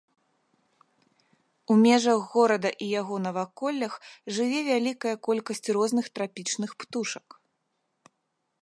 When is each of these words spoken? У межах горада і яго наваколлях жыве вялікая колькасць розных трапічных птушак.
У 1.73 1.77
межах 1.83 2.19
горада 2.33 2.71
і 2.85 2.87
яго 2.99 3.15
наваколлях 3.27 3.93
жыве 4.39 4.61
вялікая 4.71 5.15
колькасць 5.29 5.65
розных 5.79 6.05
трапічных 6.19 6.71
птушак. 6.83 7.27